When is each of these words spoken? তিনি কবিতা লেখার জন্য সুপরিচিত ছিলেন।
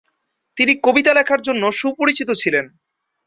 তিনি 0.57 0.73
কবিতা 0.83 1.11
লেখার 1.13 1.41
জন্য 1.41 1.63
সুপরিচিত 1.71 2.29
ছিলেন। 2.41 2.65